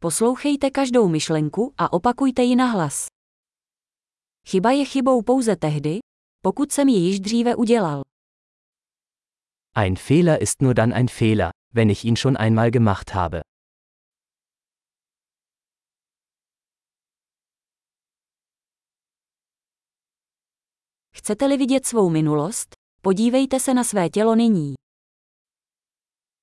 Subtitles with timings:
[0.00, 3.06] Poslouchejte každou myšlenku a opakujte ji nahlas.
[4.48, 5.98] Chyba je chybou pouze tehdy,
[6.42, 8.02] pokud jsem ji již dříve udělal.
[9.74, 13.40] Ein Fehler ist nur dann ein Fehler, wenn ich ihn schon einmal gemacht habe.
[21.10, 22.68] Chcete-li vidět svou minulost?
[23.02, 24.74] Podívejte se na své tělo nyní.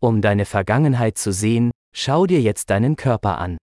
[0.00, 3.56] Um deine Vergangenheit zu sehen, schau dir jetzt deinen Körper an.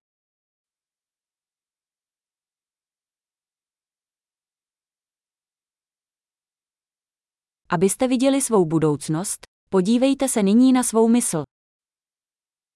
[7.69, 11.43] Abyste viděli svou budoucnost, podívejte se nyní na svou mysl.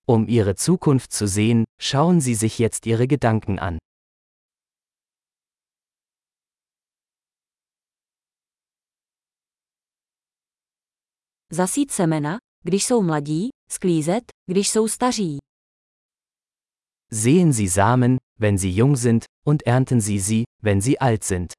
[0.07, 3.77] Um ihre Zukunft zu sehen, schauen Sie sich jetzt Ihre Gedanken an.
[11.51, 15.37] Zasít semena, když jsou mladí, sklízet, když jsou staří.
[17.13, 21.53] Sehen Sie Samen, wenn sie jung sind, und ernten Sie sie, wenn sie alt sind.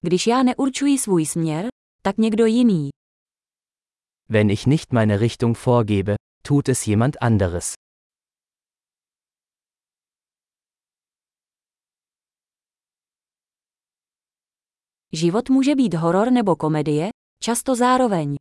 [0.00, 1.68] Když já neurčuji svůj směr,
[2.02, 2.90] tak někdo jiný.
[4.28, 7.72] Wenn ich nicht meine Richtung vorgebe, tut es jemand anderes.
[15.12, 17.08] Život může být horor nebo komedie,
[17.42, 18.36] často zároveň.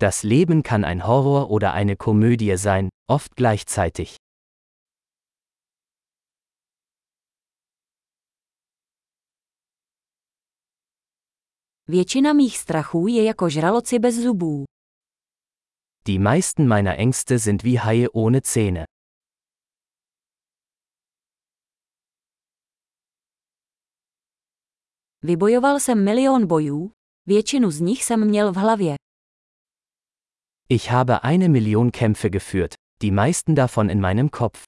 [0.00, 4.16] Das Leben kann ein Horror oder eine Komödie sein, oft gleichzeitig.
[11.88, 14.64] Většina mých strachů je jako žraloci bez zubů.
[16.06, 18.84] Die meisten meiner Ängste sind wie Haie ohne Zähne.
[25.24, 26.92] Vybojoval jsem milion bojů,
[27.26, 28.94] většinu z nich jsem měl v hlavě.
[30.68, 34.62] Ich habe eine Million Kämpfe geführt, die meisten davon in meinem Kopf.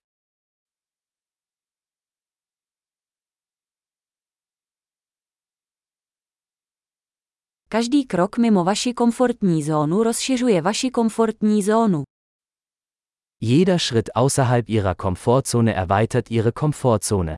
[7.69, 12.03] Každý krok mimo vaši komfortní zónu rozšiřuje vaši komfortní zónu.
[13.41, 17.37] Jeder Schritt außerhalb ihrer Komfortzone erweitert ihre Komfortzone.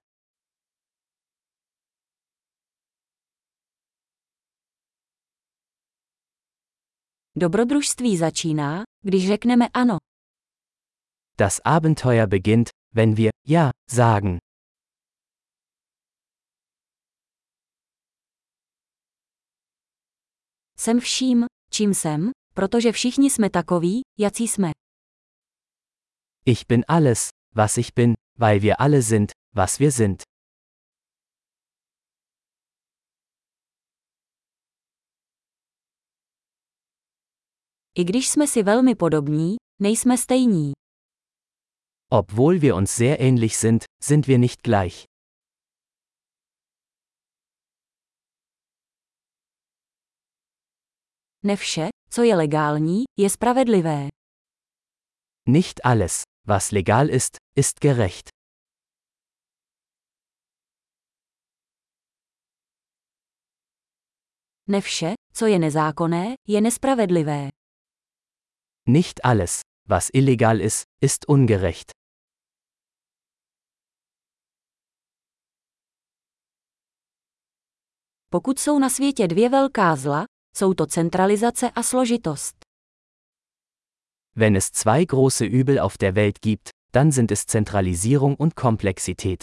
[7.39, 9.99] Dobrodružství začíná, když řekneme ano.
[11.39, 14.39] Das Abenteuer beginnt, wenn wir Ja sagen.
[20.79, 24.71] Jsem vším, čím jsem, protože všichni jsme takoví, jací jsme.
[26.47, 30.23] Ich bin alles, was ich bin, weil wir alle sind, was wir sind.
[37.99, 40.73] I když jsme si velmi podobní, nejsme stejní.
[42.12, 45.05] Obwohl wir uns sehr ähnlich sind, sind wir nicht gleich.
[51.43, 54.09] Ne vše, co je legální, je spravedlivé.
[55.49, 58.29] Nicht alles, was legal ist, ist gerecht.
[64.69, 67.49] Ne vše, co je nezákonné, je nespravedlivé.
[68.89, 71.91] Nicht alles, was illegal ist, ist ungerecht.
[78.31, 80.25] Pokud jsou na světě dvě velká zla,
[80.57, 82.57] jsou to centralizace a složitost.
[84.37, 89.43] Wenn es zwei große Übel auf der Welt gibt, dann sind es Zentralisierung und Komplexität.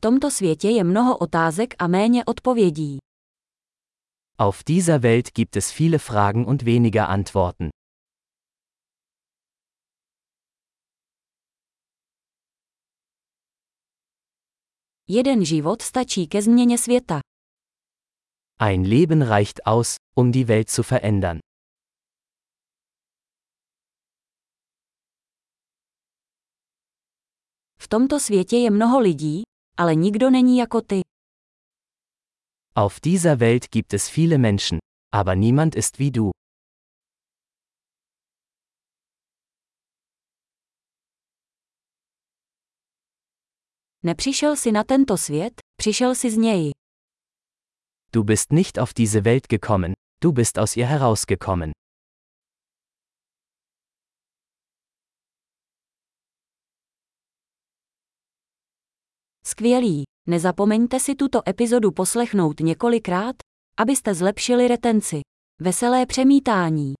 [0.00, 2.98] V tomto světě je mnoho otázek a méně odpovědí.
[4.38, 7.68] Auf dieser Welt gibt es viele Fragen und weniger Antworten.
[15.08, 17.20] Jeden život stačí ke změně světa.
[18.58, 21.38] Ein Leben reicht aus, um die Welt zu verändern.
[27.82, 29.42] V tomto světě je mnoho lidí,
[29.76, 31.00] ale nikdo není jako ty.
[32.76, 34.78] Auf dieser Welt gibt es viele Menschen,
[35.12, 36.30] aber niemand ist wie du.
[44.02, 46.70] Nepřišel si na tento svět, přišel si z něj.
[48.12, 51.72] Du bist nicht auf diese Welt gekommen, du bist aus ihr herausgekommen.
[59.50, 60.02] Skvělý.
[60.28, 63.36] Nezapomeňte si tuto epizodu poslechnout několikrát,
[63.78, 65.20] abyste zlepšili retenci.
[65.60, 66.94] Veselé přemítání.